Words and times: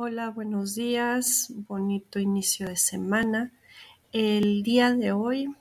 Hola, 0.00 0.30
buenos 0.30 0.76
días, 0.76 1.52
bonito 1.66 2.20
inicio 2.20 2.68
de 2.68 2.76
semana. 2.76 3.52
El 4.12 4.62
día 4.62 4.94
de 4.94 5.10
hoy, 5.10 5.52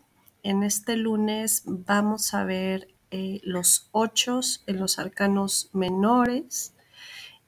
en 0.44 0.62
este 0.62 0.96
lunes, 0.96 1.64
vamos 1.66 2.36
a 2.36 2.44
ver 2.44 2.88
eh, 3.10 3.40
los 3.42 3.90
ochos 3.94 4.64
en 4.68 4.80
los 4.80 5.00
arcanos 5.00 5.72
menores. 5.74 6.76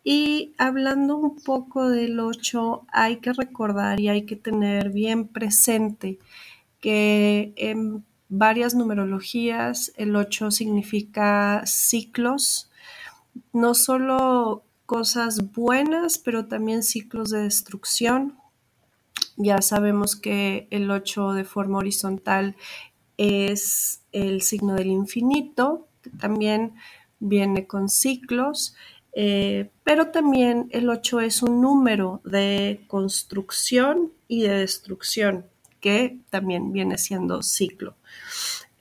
Y 0.04 0.56
hablando 0.58 1.18
un 1.18 1.36
poco 1.36 1.88
del 1.90 2.20
ocho, 2.20 2.88
hay 2.92 3.18
que 3.18 3.34
recordar 3.34 4.00
y 4.00 4.10
hay 4.10 4.26
que 4.26 4.36
tener 4.36 4.90
bien 4.90 5.28
presente 5.28 6.18
que 6.80 7.54
en 7.56 8.04
varias 8.30 8.74
numerologías 8.74 9.92
el 9.96 10.16
ocho 10.16 10.50
significa 10.50 11.62
ciclos, 11.68 12.72
no 13.54 13.76
solo 13.76 14.64
cosas 14.90 15.52
buenas, 15.52 16.18
pero 16.18 16.48
también 16.48 16.82
ciclos 16.82 17.30
de 17.30 17.44
destrucción. 17.44 18.40
Ya 19.38 19.62
sabemos 19.62 20.16
que 20.16 20.68
el 20.72 20.90
8 20.90 21.34
de 21.34 21.44
forma 21.44 21.78
horizontal 21.78 22.56
es 23.16 24.02
el 24.12 24.42
signo 24.42 24.74
del 24.74 24.88
infinito, 24.88 25.88
que 26.02 26.10
también 26.10 26.74
viene 27.20 27.68
con 27.68 27.88
ciclos, 27.88 28.74
eh, 29.14 29.70
pero 29.84 30.08
también 30.08 30.70
el 30.72 30.90
8 30.90 31.20
es 31.20 31.44
un 31.44 31.62
número 31.62 32.20
de 32.24 32.82
construcción 32.88 34.12
y 34.28 34.42
de 34.42 34.56
destrucción, 34.56 35.46
que 35.82 36.18
también 36.32 36.74
viene 36.74 36.98
siendo 36.98 37.44
ciclo. 37.44 37.94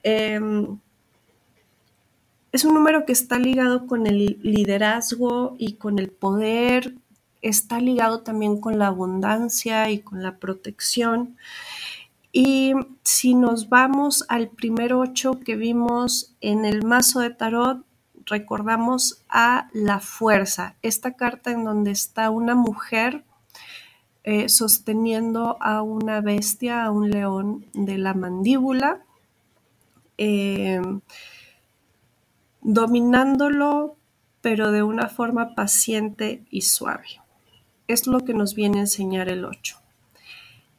Em, 0.01 0.79
es 2.51 2.65
un 2.65 2.73
número 2.73 3.05
que 3.05 3.11
está 3.11 3.37
ligado 3.37 3.85
con 3.85 4.07
el 4.07 4.39
liderazgo 4.41 5.55
y 5.59 5.73
con 5.73 5.99
el 5.99 6.09
poder, 6.09 6.95
está 7.41 7.79
ligado 7.79 8.21
también 8.21 8.59
con 8.59 8.79
la 8.79 8.87
abundancia 8.87 9.89
y 9.91 9.99
con 9.99 10.23
la 10.23 10.37
protección. 10.37 11.37
Y 12.31 12.73
si 13.03 13.35
nos 13.35 13.69
vamos 13.69 14.25
al 14.29 14.49
primer 14.49 14.93
ocho 14.93 15.39
que 15.39 15.55
vimos 15.55 16.35
en 16.41 16.65
el 16.65 16.83
mazo 16.83 17.19
de 17.21 17.31
tarot, 17.31 17.83
recordamos 18.25 19.23
a 19.29 19.69
la 19.73 19.99
fuerza, 19.99 20.75
esta 20.81 21.13
carta 21.13 21.51
en 21.51 21.63
donde 21.63 21.91
está 21.91 22.29
una 22.29 22.53
mujer 22.53 23.23
eh, 24.23 24.49
sosteniendo 24.49 25.57
a 25.59 25.81
una 25.81 26.21
bestia, 26.21 26.83
a 26.83 26.91
un 26.91 27.09
león 27.09 27.65
de 27.73 27.97
la 27.97 28.13
mandíbula. 28.13 29.01
Eh, 30.17 30.81
dominándolo, 32.73 33.95
pero 34.41 34.71
de 34.71 34.83
una 34.83 35.09
forma 35.09 35.55
paciente 35.55 36.43
y 36.51 36.61
suave. 36.61 37.07
Es 37.87 38.05
lo 38.05 38.19
que 38.19 38.35
nos 38.35 38.53
viene 38.53 38.77
a 38.77 38.81
enseñar 38.81 39.27
el 39.27 39.43
8. 39.43 39.77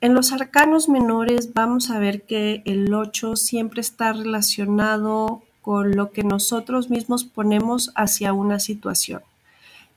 En 0.00 0.14
los 0.14 0.32
arcanos 0.32 0.88
menores 0.88 1.52
vamos 1.52 1.90
a 1.90 1.98
ver 1.98 2.22
que 2.22 2.62
el 2.64 2.94
8 2.94 3.34
siempre 3.34 3.80
está 3.80 4.12
relacionado 4.12 5.42
con 5.62 5.96
lo 5.96 6.12
que 6.12 6.22
nosotros 6.22 6.90
mismos 6.90 7.24
ponemos 7.24 7.90
hacia 7.96 8.32
una 8.32 8.60
situación, 8.60 9.22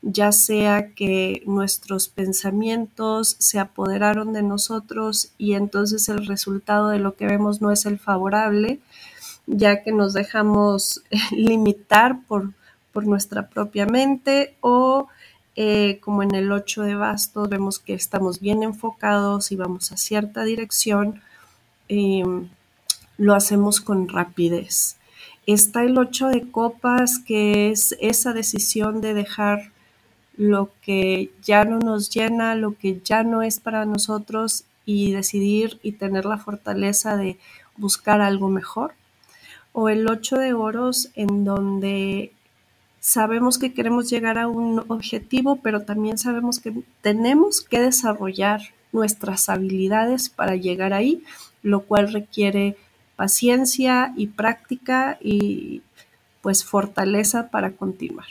ya 0.02 0.31
sea 0.31 0.94
que 0.95 1.44
nuestros 1.45 2.07
pensamientos 2.07 3.35
se 3.38 3.59
apoderaron 3.59 4.33
de 4.33 4.41
nosotros 4.41 5.31
y 5.38 5.53
entonces 5.53 6.09
el 6.09 6.25
resultado 6.25 6.89
de 6.89 6.97
lo 6.97 7.16
que 7.16 7.28
vemos 7.28 7.61
no 7.61 7.72
es 7.72 7.85
el 7.85 8.00
favorable, 8.00 8.80
ya 9.47 9.83
que 9.83 9.91
nos 9.91 10.13
dejamos 10.13 11.03
limitar 11.31 12.19
por, 12.27 12.52
nuestra 13.05 13.47
propia 13.47 13.88
mente 13.88 14.55
o 14.61 15.08
eh, 15.55 16.00
como 16.00 16.22
en 16.22 16.35
el 16.35 16.52
8 16.52 16.83
de 16.83 16.94
bastos 16.94 17.50
vemos 17.50 17.80
que 17.80 17.95
estamos 17.95 18.39
bien 18.39 18.61
enfocados 18.61 19.52
y 19.52 19.55
vamos 19.55 19.91
a 19.91 19.97
cierta 19.97 20.44
dirección, 20.44 21.19
em, 21.89 22.50
lo 23.17 23.33
hacemos 23.33 23.81
con 23.81 24.09
rapidez. 24.09 24.97
Está 25.47 25.84
el 25.84 25.97
8 25.97 26.28
de 26.28 26.51
copas, 26.51 27.17
que 27.17 27.72
es 27.72 27.96
esa 28.00 28.31
decisión 28.31 29.01
de 29.01 29.16
dejar 29.16 29.72
lo 30.38 30.69
que 30.84 31.31
ya 31.41 31.66
no 31.66 31.79
nos 31.79 32.12
llena, 32.12 32.53
lo 32.53 32.78
que 32.78 33.01
ya 33.03 33.23
no 33.23 33.41
es 33.41 33.59
para 33.59 33.85
nosotros 33.85 34.66
y 34.85 35.13
decidir 35.13 35.79
y 35.81 35.94
tener 35.94 36.25
la 36.25 36.38
fortaleza 36.38 37.17
de 37.17 37.40
buscar 37.75 38.22
algo 38.22 38.50
mejor 38.50 38.94
o 39.73 39.89
el 39.89 40.07
8 40.07 40.38
de 40.38 40.53
oros 40.53 41.09
en 41.16 41.44
donde 41.44 42.31
sabemos 43.00 43.59
que 43.59 43.73
queremos 43.73 44.09
llegar 44.09 44.38
a 44.38 44.47
un 44.47 44.79
objetivo, 44.88 45.57
pero 45.57 45.81
también 45.81 46.17
sabemos 46.17 46.59
que 46.59 46.73
tenemos 47.01 47.61
que 47.61 47.81
desarrollar 47.81 48.61
nuestras 48.94 49.50
habilidades 49.50 50.29
para 50.29 50.56
llegar 50.56 50.94
ahí, 50.94 51.23
lo 51.63 51.81
cual 51.81 52.13
requiere 52.13 52.78
paciencia 53.16 54.13
y 54.16 54.28
práctica 54.28 55.17
y 55.22 55.81
pues 56.41 56.63
fortaleza 56.63 57.50
para 57.50 57.72
continuar. 57.72 58.28